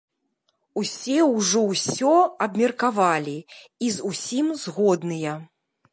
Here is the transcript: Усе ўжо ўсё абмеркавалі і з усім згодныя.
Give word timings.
Усе 0.81 1.17
ўжо 1.33 1.61
ўсё 1.73 2.13
абмеркавалі 2.45 3.35
і 3.89 3.93
з 3.99 4.11
усім 4.13 4.53
згодныя. 4.67 5.41